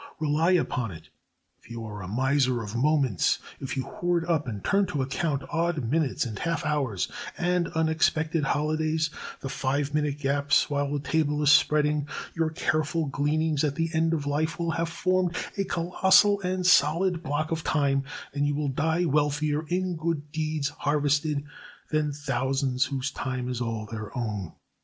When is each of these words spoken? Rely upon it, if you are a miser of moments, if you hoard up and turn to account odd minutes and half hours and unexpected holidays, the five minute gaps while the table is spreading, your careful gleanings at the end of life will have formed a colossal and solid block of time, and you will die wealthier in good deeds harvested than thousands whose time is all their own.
Rely 0.19 0.49
upon 0.53 0.89
it, 0.89 1.09
if 1.59 1.69
you 1.69 1.85
are 1.85 2.01
a 2.01 2.07
miser 2.07 2.63
of 2.63 2.75
moments, 2.75 3.37
if 3.59 3.77
you 3.77 3.83
hoard 3.83 4.25
up 4.25 4.47
and 4.47 4.63
turn 4.65 4.87
to 4.87 5.03
account 5.03 5.43
odd 5.51 5.83
minutes 5.91 6.25
and 6.25 6.39
half 6.39 6.65
hours 6.65 7.07
and 7.37 7.67
unexpected 7.75 8.43
holidays, 8.45 9.11
the 9.41 9.47
five 9.49 9.93
minute 9.93 10.17
gaps 10.17 10.71
while 10.71 10.91
the 10.91 10.99
table 10.99 11.43
is 11.43 11.51
spreading, 11.51 12.07
your 12.35 12.49
careful 12.49 13.05
gleanings 13.05 13.63
at 13.63 13.75
the 13.75 13.91
end 13.93 14.15
of 14.15 14.25
life 14.25 14.57
will 14.57 14.71
have 14.71 14.89
formed 14.89 15.35
a 15.55 15.65
colossal 15.65 16.41
and 16.41 16.65
solid 16.65 17.21
block 17.21 17.51
of 17.51 17.63
time, 17.63 18.03
and 18.33 18.47
you 18.47 18.55
will 18.55 18.69
die 18.69 19.05
wealthier 19.05 19.67
in 19.67 19.95
good 19.97 20.31
deeds 20.31 20.69
harvested 20.79 21.43
than 21.91 22.11
thousands 22.11 22.85
whose 22.85 23.11
time 23.11 23.47
is 23.47 23.61
all 23.61 23.85
their 23.85 24.09
own. 24.17 24.53